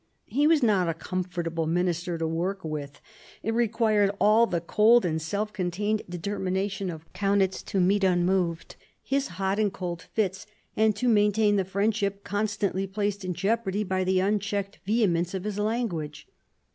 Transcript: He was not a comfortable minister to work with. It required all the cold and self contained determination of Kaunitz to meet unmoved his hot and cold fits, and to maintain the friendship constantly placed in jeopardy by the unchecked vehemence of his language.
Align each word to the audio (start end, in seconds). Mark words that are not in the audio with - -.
He 0.25 0.47
was 0.47 0.63
not 0.63 0.89
a 0.89 0.95
comfortable 0.95 1.67
minister 1.67 2.17
to 2.17 2.25
work 2.27 2.63
with. 2.65 2.99
It 3.43 3.53
required 3.53 4.09
all 4.19 4.47
the 4.47 4.59
cold 4.59 5.05
and 5.05 5.21
self 5.21 5.53
contained 5.53 6.01
determination 6.09 6.89
of 6.89 7.13
Kaunitz 7.13 7.61
to 7.65 7.79
meet 7.79 8.03
unmoved 8.03 8.77
his 9.03 9.27
hot 9.37 9.59
and 9.59 9.71
cold 9.71 10.01
fits, 10.11 10.47
and 10.75 10.95
to 10.95 11.07
maintain 11.07 11.55
the 11.55 11.63
friendship 11.65 12.23
constantly 12.23 12.87
placed 12.87 13.23
in 13.23 13.35
jeopardy 13.35 13.83
by 13.83 14.03
the 14.03 14.19
unchecked 14.19 14.79
vehemence 14.87 15.35
of 15.35 15.43
his 15.43 15.59
language. 15.59 16.27